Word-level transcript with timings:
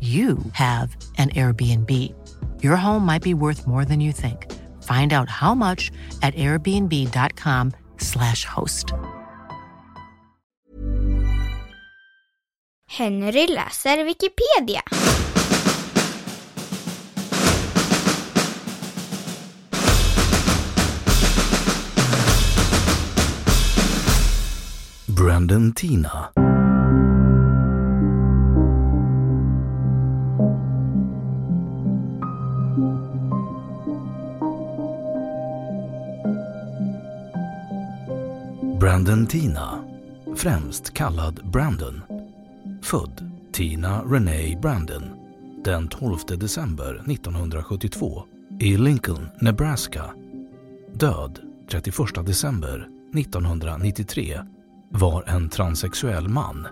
you 0.00 0.38
have 0.52 0.94
an 1.16 1.30
Airbnb. 1.30 1.90
Your 2.62 2.76
home 2.76 3.06
might 3.06 3.22
be 3.22 3.32
worth 3.32 3.66
more 3.66 3.86
than 3.86 4.00
you 4.00 4.12
think. 4.12 4.52
Find 4.82 5.14
out 5.14 5.30
how 5.30 5.54
much 5.54 5.90
at 6.20 6.34
airbnb.com/slash 6.34 8.44
host. 8.44 8.92
Henry 12.86 13.46
läser 13.46 14.04
Wikipedia. 14.04 14.82
Brandon 25.08 25.72
Tina 25.72 26.30
Brandon 38.86 39.26
Tina, 39.26 39.84
främst 40.36 40.94
kallad 40.94 41.50
Brandon, 41.52 42.02
född 42.82 43.30
Tina 43.52 44.02
Renee 44.02 44.58
Brandon 44.62 45.02
den 45.64 45.88
12 45.88 46.18
december 46.38 46.94
1972 47.10 48.22
i 48.60 48.76
Lincoln, 48.76 49.28
Nebraska. 49.40 50.04
Död 50.94 51.40
31 51.70 51.96
december 52.26 52.88
1993 53.14 54.40
var 54.90 55.24
en 55.26 55.48
transsexuell 55.48 56.28
man. 56.28 56.66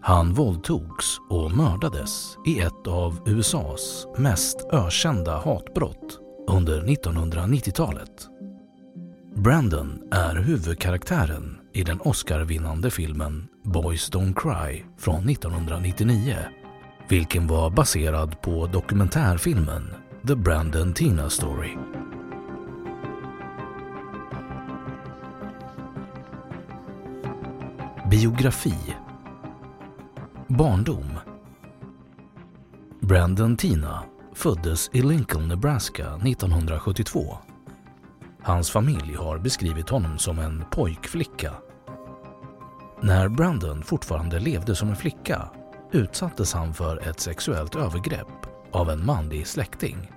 Han 0.00 0.34
våldtogs 0.34 1.18
och 1.30 1.56
mördades 1.56 2.36
i 2.46 2.60
ett 2.60 2.86
av 2.86 3.28
USAs 3.28 4.06
mest 4.18 4.66
ökända 4.72 5.38
hatbrott 5.38 6.18
under 6.48 6.82
1990-talet. 6.82 8.28
Brandon 9.34 10.02
är 10.10 10.34
huvudkaraktären 10.34 11.58
i 11.72 11.82
den 11.82 12.00
Oscar-vinnande 12.00 12.90
filmen 12.90 13.48
Boys 13.62 14.10
Don't 14.12 14.34
Cry 14.34 14.84
från 14.98 15.28
1999, 15.28 16.36
vilken 17.08 17.46
var 17.46 17.70
baserad 17.70 18.42
på 18.42 18.66
dokumentärfilmen 18.66 19.94
The 20.26 20.34
Brandon 20.34 20.92
Tina 20.92 21.30
Story. 21.30 21.76
Biografi. 28.10 28.74
Barndom. 30.48 31.18
Brandon 33.00 33.56
Tina 33.56 34.04
föddes 34.34 34.90
i 34.92 35.02
Lincoln, 35.02 35.48
Nebraska 35.48 36.14
1972 36.14 37.38
Hans 38.42 38.70
familj 38.70 39.14
har 39.14 39.38
beskrivit 39.38 39.88
honom 39.88 40.18
som 40.18 40.38
en 40.38 40.64
pojkflicka. 40.70 41.52
När 43.02 43.28
Brandon 43.28 43.82
fortfarande 43.82 44.38
levde 44.38 44.74
som 44.74 44.88
en 44.88 44.96
flicka 44.96 45.48
utsattes 45.92 46.52
han 46.52 46.74
för 46.74 47.08
ett 47.08 47.20
sexuellt 47.20 47.76
övergrepp 47.76 48.46
av 48.72 48.90
en 48.90 49.06
manlig 49.06 49.46
släkting. 49.46 50.10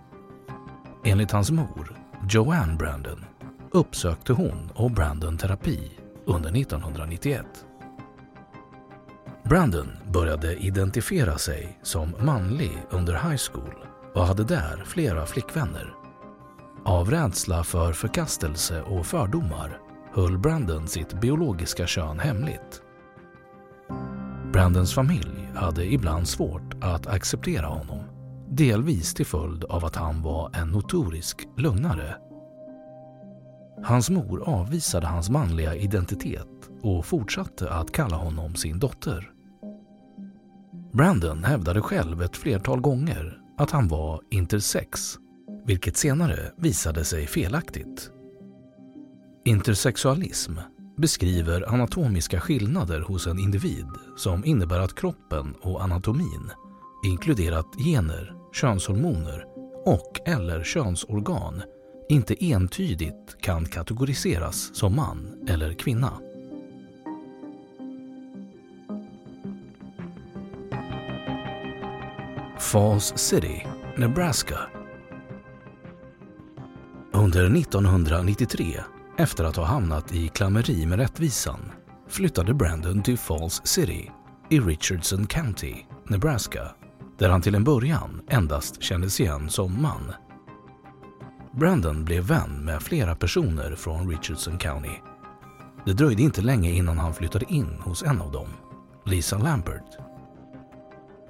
Enligt 1.03 1.31
hans 1.31 1.51
mor, 1.51 1.99
Joanne 2.29 2.75
Brandon, 2.75 3.25
uppsökte 3.71 4.33
hon 4.33 4.69
och 4.75 4.91
Brandon 4.91 5.37
terapi 5.37 5.91
under 6.25 6.57
1991. 6.61 7.45
Brandon 9.43 9.89
började 10.11 10.55
identifiera 10.55 11.37
sig 11.37 11.79
som 11.83 12.15
manlig 12.19 12.77
under 12.89 13.13
high 13.13 13.41
school 13.51 13.75
och 14.13 14.25
hade 14.25 14.43
där 14.43 14.83
flera 14.85 15.25
flickvänner. 15.25 16.02
Av 16.85 17.11
rädsla 17.11 17.63
för 17.63 17.93
förkastelse 17.93 18.81
och 18.81 19.05
fördomar 19.05 19.79
höll 20.13 20.37
Brandon 20.37 20.87
sitt 20.87 21.21
biologiska 21.21 21.87
kön 21.87 22.19
hemligt. 22.19 22.81
Brandons 24.53 24.93
familj 24.93 25.49
hade 25.55 25.85
ibland 25.85 26.27
svårt 26.27 26.73
att 26.81 27.07
acceptera 27.07 27.67
honom. 27.67 27.99
Delvis 28.49 29.13
till 29.13 29.25
följd 29.25 29.63
av 29.63 29.85
att 29.85 29.95
han 29.95 30.21
var 30.21 30.51
en 30.53 30.67
notorisk 30.67 31.47
lögnare. 31.57 32.15
Hans 33.83 34.09
mor 34.09 34.43
avvisade 34.49 35.07
hans 35.07 35.29
manliga 35.29 35.75
identitet 35.75 36.69
och 36.81 37.05
fortsatte 37.05 37.73
att 37.73 37.91
kalla 37.91 38.17
honom 38.17 38.55
sin 38.55 38.79
dotter. 38.79 39.31
Brandon 40.93 41.43
hävdade 41.43 41.81
själv 41.81 42.21
ett 42.21 42.37
flertal 42.37 42.81
gånger 42.81 43.37
att 43.57 43.71
han 43.71 43.87
var 43.87 44.21
intersex 44.31 45.17
vilket 45.65 45.97
senare 45.97 46.51
visade 46.57 47.05
sig 47.05 47.27
felaktigt. 47.27 48.11
Intersexualism 49.45 50.57
beskriver 50.97 51.73
anatomiska 51.73 52.39
skillnader 52.39 52.99
hos 52.99 53.27
en 53.27 53.39
individ 53.39 53.87
som 54.17 54.45
innebär 54.45 54.79
att 54.79 54.95
kroppen 54.95 55.55
och 55.61 55.83
anatomin, 55.83 56.51
inkluderat 57.05 57.67
gener, 57.85 58.33
könshormoner 58.53 59.45
och 59.85 60.19
eller 60.25 60.63
könsorgan, 60.63 61.61
inte 62.09 62.45
entydigt 62.45 63.37
kan 63.41 63.65
kategoriseras 63.65 64.75
som 64.75 64.95
man 64.95 65.45
eller 65.47 65.73
kvinna. 65.73 66.13
Falls 72.59 73.13
City, 73.17 73.65
Nebraska 73.97 74.59
under 77.23 77.57
1993, 77.57 78.79
efter 79.17 79.43
att 79.43 79.55
ha 79.55 79.63
hamnat 79.63 80.13
i 80.13 80.27
klammeri 80.27 80.85
med 80.85 80.99
rättvisan, 80.99 81.59
flyttade 82.09 82.53
Brandon 82.53 83.03
till 83.03 83.17
Falls 83.17 83.61
City 83.63 84.11
i 84.49 84.59
Richardson 84.59 85.27
County, 85.27 85.75
Nebraska, 86.07 86.71
där 87.19 87.29
han 87.29 87.41
till 87.41 87.55
en 87.55 87.63
början 87.63 88.21
endast 88.29 88.83
kändes 88.83 89.19
igen 89.19 89.49
som 89.49 89.81
man. 89.81 90.13
Brandon 91.51 92.05
blev 92.05 92.23
vän 92.23 92.65
med 92.65 92.81
flera 92.81 93.15
personer 93.15 93.75
från 93.75 94.09
Richardson 94.09 94.57
County. 94.57 94.95
Det 95.85 95.93
dröjde 95.93 96.21
inte 96.21 96.41
länge 96.41 96.71
innan 96.71 96.97
han 96.97 97.13
flyttade 97.13 97.45
in 97.53 97.79
hos 97.79 98.03
en 98.03 98.21
av 98.21 98.31
dem, 98.31 98.47
Lisa 99.05 99.37
Lambert. 99.37 99.97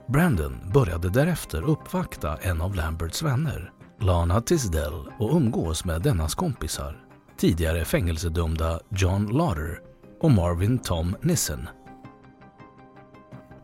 Brandon 0.07 0.71
började 0.73 1.09
därefter 1.09 1.61
uppvakta 1.61 2.37
en 2.37 2.61
av 2.61 2.75
Lamberts 2.75 3.23
vänner, 3.23 3.71
Lana 4.03 4.41
Tisdell, 4.41 5.07
och 5.19 5.35
umgås 5.35 5.85
med 5.85 6.01
dennas 6.01 6.35
kompisar, 6.35 7.05
tidigare 7.37 7.85
fängelsedömda 7.85 8.79
John 8.89 9.27
Lauder 9.27 9.79
och 10.21 10.31
Marvin 10.31 10.79
Tom 10.79 11.15
Nissen. 11.21 11.69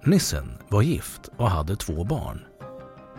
Nissen 0.06 0.57
var 0.69 0.81
gift 0.81 1.30
och 1.38 1.50
hade 1.50 1.75
två 1.75 2.03
barn. 2.03 2.41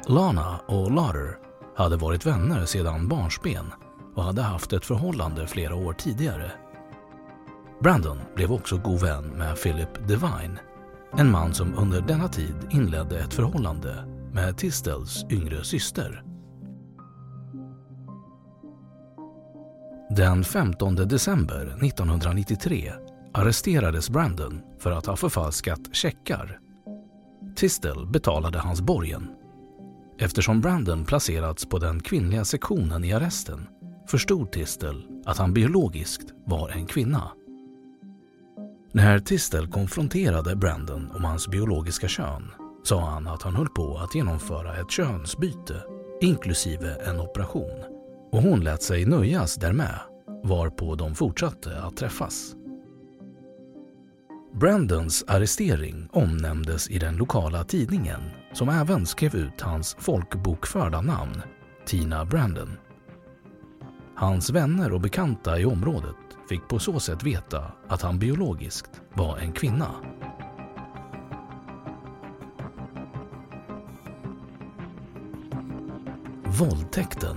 Lana 0.07 0.61
och 0.67 0.91
Lauder 0.91 1.39
hade 1.77 1.97
varit 1.97 2.27
vänner 2.27 2.67
sedan 2.67 3.09
barnsben 3.09 3.73
och 4.15 4.25
hade 4.25 4.43
haft 4.43 4.73
ett 4.73 4.87
förhållande 4.87 5.47
flera 5.47 5.75
år 5.75 5.93
tidigare. 5.93 6.53
Brandon 7.83 8.21
blev 8.37 8.53
också 8.53 8.77
god 8.77 9.01
vän 9.01 9.25
med 9.25 9.63
Philip 9.63 10.09
Devine, 10.09 10.59
en 11.17 11.31
man 11.31 11.55
som 11.55 11.79
under 11.79 12.01
denna 12.01 12.29
tid 12.29 12.57
inledde 12.71 13.19
ett 13.19 13.35
förhållande 13.35 14.05
med 14.33 14.57
Tistels 14.57 15.25
yngre 15.31 15.65
syster. 15.65 16.30
Den 20.17 20.45
15 20.45 20.95
december 20.95 21.77
1993 21.83 22.93
arresterades 23.35 24.11
Brandon 24.11 24.61
för 24.79 24.93
att 24.93 25.07
ha 25.07 25.17
förfalskat 25.17 25.81
checkar. 25.93 26.59
Tistel 27.57 28.07
betalade 28.07 28.59
hans 28.59 28.81
borgen. 28.81 29.29
Eftersom 30.19 30.61
Brandon 30.61 31.05
placerats 31.05 31.69
på 31.69 31.79
den 31.79 32.01
kvinnliga 32.01 32.45
sektionen 32.45 33.05
i 33.05 33.13
arresten 33.13 33.67
förstod 34.07 34.53
Tistel 34.53 35.03
att 35.27 35.39
han 35.39 35.55
biologiskt 35.55 36.33
var 36.45 36.69
en 36.69 36.87
kvinna. 36.87 37.31
När 38.93 39.19
Tistel 39.19 39.69
konfronterade 39.69 40.57
Brandon 40.57 41.11
om 41.11 41.25
hans 41.25 41.49
biologiska 41.49 42.09
kön 42.09 42.51
sa 42.85 43.01
han 43.01 43.27
att 43.27 43.43
han 43.43 43.57
höll 43.57 43.69
på 43.69 43.99
att 43.99 44.15
genomföra 44.15 44.77
ett 44.77 44.91
könsbyte 44.91 45.83
inklusive 46.21 46.97
en 47.07 47.21
operation 47.21 48.00
och 48.31 48.43
hon 48.43 48.61
lät 48.61 48.83
sig 48.83 49.07
nöjas 49.07 49.55
därmed 49.55 49.99
varpå 50.45 50.95
de 50.95 51.15
fortsatte 51.15 51.83
att 51.83 51.97
träffas. 51.97 52.57
Brandons 54.53 55.25
arrestering 55.29 56.09
omnämndes 56.13 56.91
i 56.91 56.99
den 56.99 57.17
lokala 57.17 57.65
tidningen 57.65 58.21
som 58.53 58.69
även 58.69 59.07
skrev 59.07 59.35
ut 59.35 59.61
hans 59.61 59.97
folkbokförda 59.99 61.01
namn, 61.01 61.43
Tina 61.87 62.25
Brandon. 62.25 62.77
Hans 64.15 64.51
vänner 64.51 64.93
och 64.93 65.01
bekanta 65.01 65.59
i 65.59 65.65
området 65.65 66.17
fick 66.49 66.69
på 66.69 66.79
så 66.79 67.01
sätt 67.01 67.23
veta 67.23 67.73
att 67.89 68.03
han 68.03 68.19
biologiskt 68.19 69.01
var 69.15 69.39
en 69.39 69.53
kvinna. 69.53 69.95
Våldtäkten 76.45 77.37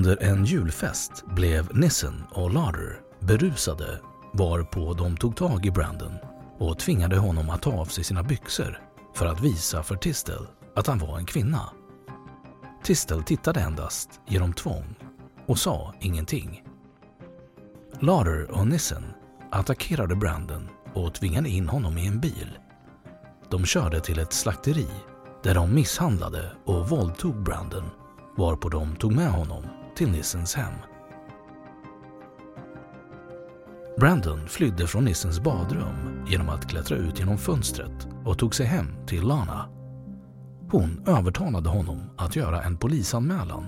Under 0.00 0.22
en 0.22 0.44
julfest 0.44 1.24
blev 1.26 1.76
Nissen 1.76 2.24
och 2.30 2.52
Lauder 2.52 3.00
berusade 3.20 4.00
varpå 4.32 4.94
de 4.94 5.16
tog 5.16 5.36
tag 5.36 5.66
i 5.66 5.70
Brandon 5.70 6.12
och 6.58 6.78
tvingade 6.78 7.16
honom 7.16 7.50
att 7.50 7.62
ta 7.62 7.72
av 7.72 7.84
sig 7.84 8.04
sina 8.04 8.22
byxor 8.22 8.78
för 9.14 9.26
att 9.26 9.40
visa 9.40 9.82
för 9.82 9.96
Tistel 9.96 10.46
att 10.76 10.86
han 10.86 10.98
var 10.98 11.18
en 11.18 11.26
kvinna. 11.26 11.70
Tistel 12.84 13.22
tittade 13.22 13.60
endast 13.60 14.08
genom 14.28 14.52
tvång 14.52 14.94
och 15.46 15.58
sa 15.58 15.94
ingenting. 16.00 16.64
Lauder 18.00 18.50
och 18.50 18.66
Nissen 18.66 19.04
attackerade 19.50 20.16
Brandon 20.16 20.68
och 20.94 21.14
tvingade 21.14 21.48
in 21.48 21.68
honom 21.68 21.98
i 21.98 22.06
en 22.06 22.20
bil. 22.20 22.58
De 23.50 23.64
körde 23.64 24.00
till 24.00 24.18
ett 24.18 24.32
slakteri 24.32 24.88
där 25.42 25.54
de 25.54 25.74
misshandlade 25.74 26.52
och 26.64 26.88
våldtog 26.88 27.42
Brandon 27.42 27.90
varpå 28.36 28.68
de 28.68 28.96
tog 28.96 29.12
med 29.12 29.30
honom 29.30 29.79
till 30.00 30.10
Nissens 30.10 30.54
hem. 30.54 30.72
Brandon 33.98 34.48
flydde 34.48 34.86
från 34.86 35.04
Nissens 35.04 35.40
badrum 35.40 36.24
genom 36.28 36.48
att 36.48 36.68
klättra 36.68 36.96
ut 36.96 37.18
genom 37.18 37.38
fönstret 37.38 38.08
och 38.24 38.38
tog 38.38 38.54
sig 38.54 38.66
hem 38.66 39.06
till 39.06 39.22
Lana. 39.22 39.68
Hon 40.70 41.04
övertalade 41.06 41.68
honom 41.68 42.00
att 42.16 42.36
göra 42.36 42.62
en 42.62 42.76
polisanmälan 42.76 43.66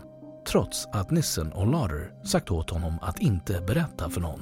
trots 0.48 0.86
att 0.92 1.10
Nissen 1.10 1.52
och 1.52 1.66
Lauder 1.66 2.24
sagt 2.24 2.50
åt 2.50 2.70
honom 2.70 2.98
att 3.02 3.20
inte 3.20 3.60
berätta 3.60 4.10
för 4.10 4.20
någon. 4.20 4.40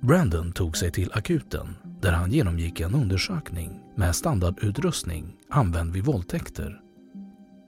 Brandon 0.00 0.52
tog 0.52 0.76
sig 0.76 0.92
till 0.92 1.12
akuten 1.12 1.76
där 2.00 2.12
han 2.12 2.32
genomgick 2.32 2.80
en 2.80 2.94
undersökning 2.94 3.80
med 3.96 4.16
standardutrustning 4.16 5.36
använd 5.50 5.92
vid 5.92 6.04
våldtäkter. 6.04 6.80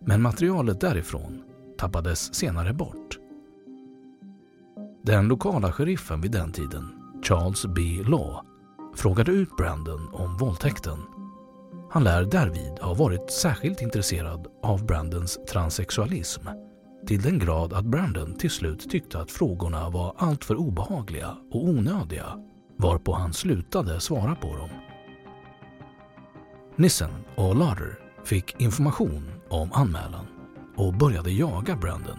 Men 0.06 0.22
materialet 0.22 0.80
därifrån 0.80 1.42
tappades 1.84 2.34
senare 2.34 2.72
bort. 2.72 3.18
Den 5.02 5.28
lokala 5.28 5.72
sheriffen 5.72 6.20
vid 6.20 6.32
den 6.32 6.52
tiden, 6.52 6.88
Charles 7.22 7.66
B. 7.66 7.80
Law, 8.06 8.40
frågade 8.96 9.32
ut 9.32 9.56
Brandon 9.56 10.08
om 10.12 10.36
våldtäkten. 10.36 10.98
Han 11.90 12.04
lär 12.04 12.24
därvid 12.24 12.78
ha 12.80 12.94
varit 12.94 13.30
särskilt 13.30 13.82
intresserad 13.82 14.46
av 14.62 14.86
Brandons 14.86 15.38
transsexualism 15.48 16.48
till 17.06 17.22
den 17.22 17.38
grad 17.38 17.72
att 17.72 17.84
Brandon 17.84 18.34
till 18.34 18.50
slut 18.50 18.90
tyckte 18.90 19.20
att 19.20 19.30
frågorna 19.30 19.90
var 19.90 20.14
alltför 20.18 20.56
obehagliga 20.56 21.36
och 21.50 21.64
onödiga 21.64 22.26
varpå 22.76 23.12
han 23.12 23.32
slutade 23.32 24.00
svara 24.00 24.34
på 24.34 24.56
dem. 24.56 24.70
Nissen 26.76 27.10
och 27.36 27.56
Larder 27.56 27.98
fick 28.24 28.60
information 28.60 29.30
om 29.48 29.72
anmälan 29.72 30.33
och 30.76 30.94
började 30.94 31.30
jaga 31.30 31.76
Brandon. 31.76 32.18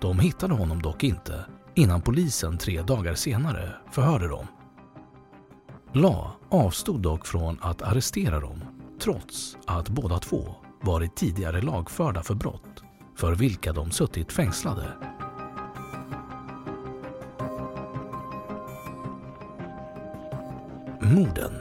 De 0.00 0.18
hittade 0.18 0.54
honom 0.54 0.82
dock 0.82 1.04
inte 1.04 1.44
innan 1.74 2.02
polisen 2.02 2.58
tre 2.58 2.82
dagar 2.82 3.14
senare 3.14 3.72
förhörde 3.90 4.28
dem. 4.28 4.46
La 5.92 6.32
avstod 6.48 7.00
dock 7.02 7.26
från 7.26 7.58
att 7.60 7.82
arrestera 7.82 8.40
dem 8.40 8.60
trots 9.00 9.56
att 9.66 9.88
båda 9.88 10.18
två 10.18 10.54
varit 10.80 11.16
tidigare 11.16 11.60
lagförda 11.60 12.22
för 12.22 12.34
brott 12.34 12.82
för 13.16 13.34
vilka 13.34 13.72
de 13.72 13.90
suttit 13.90 14.32
fängslade. 14.32 14.86
Morden 21.00 21.52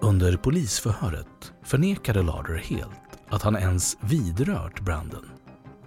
Under 0.00 0.36
polisförhöret 0.36 1.52
förnekade 1.62 2.22
Larder 2.22 2.56
helt 2.56 3.03
att 3.28 3.42
han 3.42 3.56
ens 3.56 3.96
vidrört 4.00 4.80
Brandon 4.80 5.30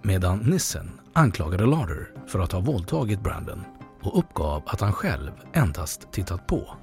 medan 0.01 0.39
Nissen 0.39 0.91
anklagade 1.13 1.65
Larder 1.65 2.11
för 2.27 2.39
att 2.39 2.51
ha 2.51 2.59
våldtagit 2.59 3.23
Brandon 3.23 3.63
och 4.01 4.19
uppgav 4.19 4.63
att 4.65 4.81
han 4.81 4.93
själv 4.93 5.31
endast 5.53 6.11
tittat 6.11 6.47
på. 6.47 6.77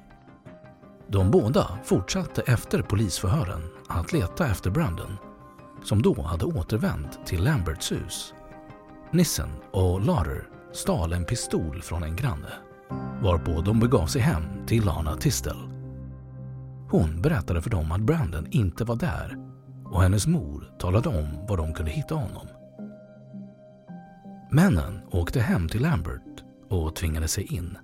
De 1.07 1.31
båda 1.31 1.79
fortsatte 1.83 2.41
efter 2.41 2.81
polisförhören 2.81 3.61
att 3.87 4.13
leta 4.13 4.47
efter 4.47 4.69
Brandon 4.69 5.17
som 5.83 6.01
då 6.01 6.21
hade 6.21 6.45
återvänt 6.45 7.25
till 7.25 7.43
Lamberts 7.43 7.91
hus. 7.91 8.33
Nissen 9.11 9.49
och 9.71 10.01
Larder 10.01 10.47
stal 10.73 11.13
en 11.13 11.25
pistol 11.25 11.81
från 11.81 12.03
en 12.03 12.15
granne 12.15 12.53
varpå 13.21 13.61
de 13.61 13.79
begav 13.79 14.07
sig 14.07 14.21
hem 14.21 14.43
till 14.67 14.85
Lana 14.85 15.15
Tistel. 15.15 15.57
Hon 16.89 17.21
berättade 17.21 17.61
för 17.61 17.69
dem 17.69 17.91
att 17.91 18.01
Brandon 18.01 18.47
inte 18.51 18.83
var 18.83 18.95
där 18.95 19.37
och 19.95 20.01
hennes 20.01 20.27
mor 20.27 20.71
talade 20.79 21.09
om 21.09 21.45
var 21.47 21.57
de 21.57 21.73
kunde 21.73 21.91
hitta 21.91 22.15
honom. 22.15 22.47
Männen 24.51 25.01
åkte 25.11 25.39
hem 25.39 25.69
till 25.69 25.81
Lambert 25.81 26.43
och 26.69 26.95
tvingade 26.95 27.27
sig 27.27 27.55
in. 27.55 27.77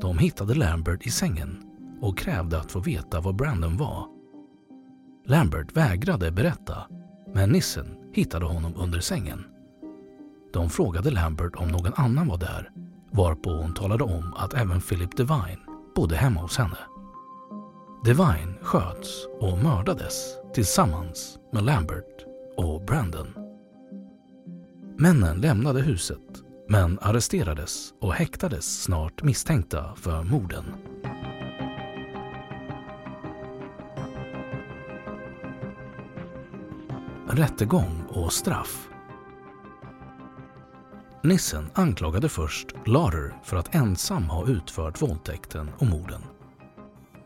De 0.00 0.18
hittade 0.18 0.54
Lambert 0.54 1.06
i 1.06 1.10
sängen 1.10 1.62
och 2.00 2.18
krävde 2.18 2.58
att 2.58 2.72
få 2.72 2.80
veta 2.80 3.20
var 3.20 3.32
Brandon 3.32 3.76
var. 3.76 4.06
Lambert 5.24 5.76
vägrade 5.76 6.30
berätta, 6.30 6.86
men 7.34 7.50
nissen 7.50 7.96
hittade 8.12 8.44
honom 8.44 8.74
under 8.76 9.00
sängen. 9.00 9.44
De 10.52 10.70
frågade 10.70 11.10
Lambert 11.10 11.56
om 11.56 11.68
någon 11.68 11.92
annan 11.96 12.28
var 12.28 12.38
där, 12.38 12.70
varpå 13.10 13.50
hon 13.50 13.74
talade 13.74 14.04
om 14.04 14.34
att 14.36 14.54
även 14.54 14.80
Philip 14.80 15.16
Devine 15.16 15.66
bodde 15.96 16.16
hemma 16.16 16.40
hos 16.40 16.58
henne. 16.58 16.78
Devine 18.04 18.54
sköts 18.62 19.26
och 19.40 19.58
mördades 19.58 20.36
tillsammans 20.56 21.38
med 21.52 21.64
Lambert 21.64 22.24
och 22.56 22.84
Brandon. 22.84 23.34
Männen 24.98 25.40
lämnade 25.40 25.82
huset 25.82 26.42
men 26.68 26.98
arresterades 27.02 27.94
och 28.00 28.14
häktades 28.14 28.82
snart 28.82 29.22
misstänkta 29.22 29.94
för 29.96 30.22
morden. 30.22 30.64
Rättegång 37.28 38.04
och 38.08 38.32
straff 38.32 38.88
Nissen 41.22 41.70
anklagade 41.74 42.28
först 42.28 42.66
Lauder 42.86 43.34
för 43.44 43.56
att 43.56 43.74
ensam 43.74 44.24
ha 44.30 44.48
utfört 44.48 45.02
våldtäkten 45.02 45.70
och 45.78 45.86
morden. 45.86 46.22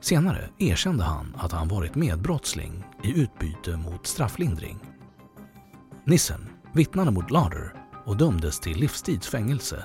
Senare 0.01 0.49
erkände 0.59 1.05
han 1.05 1.37
att 1.39 1.53
han 1.53 1.69
varit 1.69 1.95
medbrottsling 1.95 2.85
i 3.03 3.21
utbyte 3.21 3.77
mot 3.77 4.07
strafflindring. 4.07 4.79
Nissen 6.05 6.49
vittnade 6.73 7.11
mot 7.11 7.31
Lauder 7.31 7.75
och 8.05 8.17
dömdes 8.17 8.61
till 8.61 8.79
livstidsfängelse. 8.79 9.85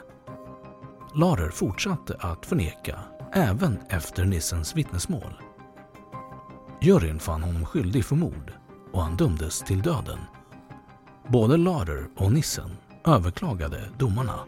Lauder 1.16 1.50
fortsatte 1.50 2.18
att 2.20 2.46
förneka 2.46 3.00
även 3.34 3.78
efter 3.90 4.26
Nissens 4.26 4.76
vittnesmål. 4.76 5.34
Juryn 6.82 7.20
fann 7.20 7.44
honom 7.44 7.66
skyldig 7.66 8.06
för 8.06 8.16
mord 8.16 8.54
och 8.92 9.02
han 9.02 9.18
dömdes 9.18 9.60
till 9.60 9.82
döden. 9.82 10.20
Både 11.28 11.58
Lauder 11.58 12.08
och 12.16 12.32
Nissen 12.32 12.72
överklagade 13.06 13.90
domarna. 13.98 14.40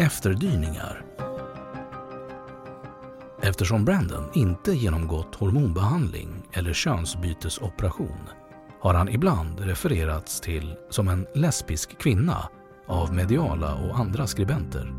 Efterdyningar 0.00 1.04
Eftersom 3.42 3.84
Brandon 3.84 4.30
inte 4.34 4.72
genomgått 4.72 5.34
hormonbehandling 5.34 6.28
eller 6.52 6.72
könsbytesoperation 6.72 8.28
har 8.80 8.94
han 8.94 9.08
ibland 9.08 9.60
refererats 9.60 10.40
till 10.40 10.76
som 10.90 11.08
en 11.08 11.26
lesbisk 11.34 11.98
kvinna 11.98 12.48
av 12.86 13.14
mediala 13.14 13.74
och 13.74 13.98
andra 13.98 14.26
skribenter. 14.26 14.92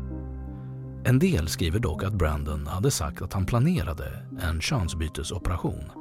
En 1.04 1.18
del 1.18 1.48
skriver 1.48 1.78
dock 1.78 2.04
att 2.04 2.14
Brandon 2.14 2.66
hade 2.66 2.90
sagt 2.90 3.22
att 3.22 3.32
han 3.32 3.46
planerade 3.46 4.26
en 4.42 4.60
könsbytesoperation. 4.60 5.92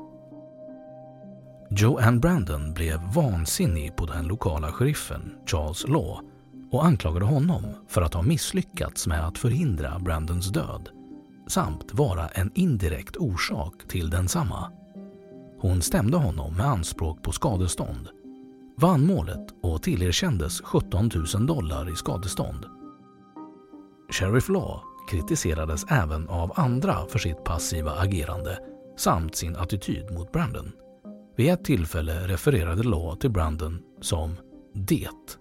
Joanne 1.69 2.19
Brandon 2.19 2.73
blev 2.73 2.99
vansinnig 3.15 3.95
på 3.95 4.05
den 4.05 4.27
lokala 4.27 4.71
sheriffen 4.71 5.35
Charles 5.45 5.87
Law 5.87 6.28
och 6.71 6.85
anklagade 6.85 7.25
honom 7.25 7.63
för 7.87 8.01
att 8.01 8.13
ha 8.13 8.21
misslyckats 8.21 9.07
med 9.07 9.27
att 9.27 9.37
förhindra 9.37 9.99
Brandons 9.99 10.49
död 10.49 10.89
samt 11.47 11.93
vara 11.93 12.27
en 12.27 12.51
indirekt 12.55 13.17
orsak 13.17 13.87
till 13.87 14.09
densamma. 14.09 14.71
Hon 15.59 15.81
stämde 15.81 16.17
honom 16.17 16.55
med 16.55 16.65
anspråk 16.65 17.23
på 17.23 17.31
skadestånd, 17.31 18.09
vann 18.77 19.05
målet 19.05 19.47
och 19.61 19.83
tillerkändes 19.83 20.61
17 20.61 21.09
000 21.33 21.45
dollar 21.45 21.93
i 21.93 21.95
skadestånd. 21.95 22.65
Sheriff 24.11 24.49
Law 24.49 24.81
kritiserades 25.09 25.85
även 25.89 26.29
av 26.29 26.51
andra 26.55 27.05
för 27.07 27.19
sitt 27.19 27.43
passiva 27.43 27.91
agerande 27.91 28.59
samt 28.97 29.35
sin 29.35 29.55
attityd 29.55 30.11
mot 30.11 30.31
Brandon. 30.31 30.71
Vid 31.35 31.49
ett 31.49 31.65
tillfälle 31.65 32.27
refererade 32.27 32.83
Law 32.83 33.15
till 33.15 33.31
Brandon 33.31 33.79
som 34.01 34.35
”det”. 34.73 35.38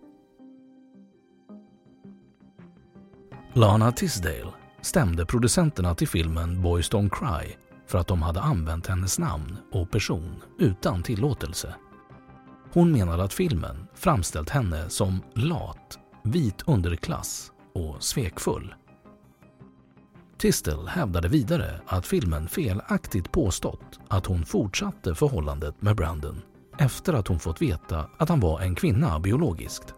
Lana 3.58 3.92
Tisdale 3.92 4.52
stämde 4.80 5.26
producenterna 5.26 5.94
till 5.94 6.08
filmen 6.08 6.62
Boys 6.62 6.90
Don't 6.90 7.10
Cry 7.10 7.54
för 7.86 7.98
att 7.98 8.06
de 8.06 8.22
hade 8.22 8.40
använt 8.40 8.86
hennes 8.86 9.18
namn 9.18 9.56
och 9.72 9.90
person 9.90 10.42
utan 10.58 11.02
tillåtelse. 11.02 11.74
Hon 12.72 12.92
menade 12.92 13.22
att 13.22 13.32
filmen 13.32 13.88
framställt 13.94 14.50
henne 14.50 14.90
som 14.90 15.22
lat, 15.34 15.98
vit 16.24 16.62
underklass 16.66 17.52
och 17.74 18.02
svekfull. 18.02 18.74
Tistel 20.38 20.88
hävdade 20.88 21.28
vidare 21.28 21.80
att 21.86 22.06
filmen 22.06 22.48
felaktigt 22.48 23.32
påstått 23.32 24.00
att 24.08 24.26
hon 24.26 24.44
fortsatte 24.44 25.14
förhållandet 25.14 25.82
med 25.82 25.96
Brandon 25.96 26.42
efter 26.78 27.12
att 27.12 27.28
hon 27.28 27.38
fått 27.38 27.62
veta 27.62 28.06
att 28.18 28.28
han 28.28 28.40
var 28.40 28.60
en 28.60 28.74
kvinna 28.74 29.20
biologiskt. 29.20 29.94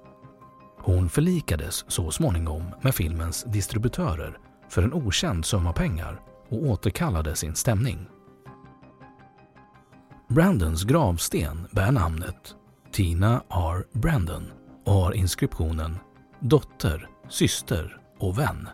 Hon 0.83 1.09
förlikades 1.09 1.85
så 1.89 2.11
småningom 2.11 2.65
med 2.83 2.95
filmens 2.95 3.45
distributörer 3.45 4.39
för 4.69 4.83
en 4.83 4.93
okänd 4.93 5.45
summa 5.45 5.73
pengar 5.73 6.21
och 6.49 6.63
återkallade 6.63 7.37
sin 7.37 7.55
stämning. 7.55 8.07
Brandons 10.29 10.85
gravsten 10.85 11.67
bär 11.71 11.93
namnet 11.93 12.55
Tina 12.93 13.43
R. 13.51 13.85
Brandon 13.93 14.53
och 14.87 14.93
har 14.93 15.13
inskriptionen 15.13 15.99
dotter, 16.41 17.09
syster 17.29 18.01
och 18.19 18.39
vän. 18.39 18.69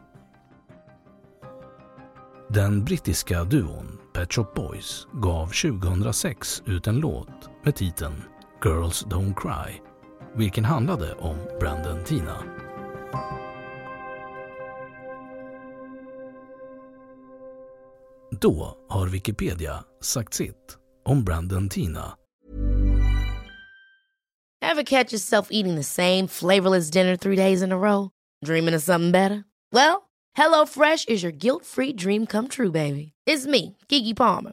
Den 2.49 2.85
brittiska 2.85 3.45
duon 3.45 3.99
Pet 4.15 4.33
Shop 4.33 4.47
Boys 4.55 5.07
gav 5.13 5.47
2006 5.47 6.63
ut 6.67 6.87
en 6.87 6.97
låt 6.97 7.51
med 7.65 7.77
titeln 7.77 8.23
Girls 8.65 9.07
Don't 9.07 9.35
Cry, 9.35 9.81
vilken 10.37 10.65
handlade 10.65 11.13
om 11.13 11.37
branden 11.61 12.05
Tina. 12.05 12.43
Då 18.31 18.77
har 18.89 19.07
Wikipedia 19.07 19.85
sagt 20.01 20.35
sitt 20.35 20.77
om 21.05 21.25
branden 21.25 21.69
Tina. 21.69 22.17
Have 24.63 24.85
catch 24.85 25.13
yourself 25.13 25.49
eating 25.51 25.77
the 25.77 25.83
same 25.83 26.29
flavorless 26.29 26.91
dinner 26.91 27.17
three 27.17 27.37
days 27.37 27.63
in 27.63 27.73
a 27.73 27.77
row? 27.77 28.11
Dreaming 28.47 28.75
of 28.75 28.83
something 28.83 29.13
better? 29.13 29.45
Well, 29.73 30.03
Hello 30.35 30.67
Fresh 30.67 31.05
is 31.09 31.23
your 31.23 31.33
guilt-free 31.33 31.93
dream 31.93 32.27
come 32.27 32.49
true, 32.49 32.71
baby. 32.71 33.13
It's 33.27 33.47
me, 33.47 33.77
Gigi 33.89 34.15
Palmer. 34.15 34.53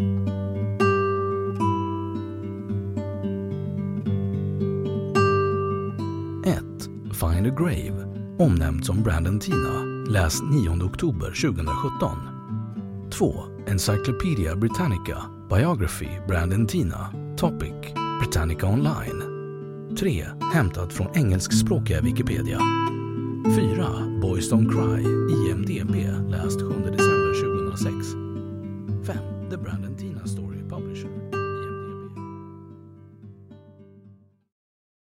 Find 7.21 7.47
a 7.47 7.49
Grave, 7.49 8.05
omnämnd 8.39 8.85
som 8.85 9.03
Brandon 9.03 9.39
Tina, 9.39 9.83
läs 10.09 10.41
9 10.41 10.69
oktober 10.85 11.27
2017. 11.27 12.17
2. 13.11 13.33
Encyclopedia 13.67 14.55
Britannica, 14.55 15.17
Biography, 15.49 16.07
Brandon 16.27 16.67
Tina, 16.67 17.13
Topic, 17.37 17.73
Britannica 18.21 18.67
Online. 18.67 19.23
3. 19.99 20.25
Hämtat 20.53 20.93
från 20.93 21.07
engelskspråkiga 21.15 22.01
Wikipedia. 22.01 22.59
4. 23.55 23.87
Boys 24.21 24.51
Don't 24.51 24.71
Cry, 24.71 25.03
IMDB, 25.49 25.95
läst 26.29 26.61
7 26.61 26.67
december 26.67 27.33
2006. 27.77 28.20